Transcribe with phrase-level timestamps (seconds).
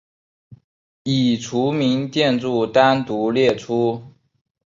[1.03, 4.01] 已除名建筑单独列出。